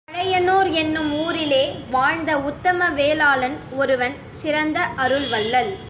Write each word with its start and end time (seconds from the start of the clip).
பழையனூர் 0.07 0.69
என்னும் 0.71 1.11
ஊரிலே 1.19 1.61
வாழ்ந்த 1.91 2.31
உத்தம 2.41 2.89
வேளாளன் 2.91 3.55
ஒருவன் 3.75 4.15
சிறந்த 4.31 4.79
அருள்வள்ளல். 4.97 5.71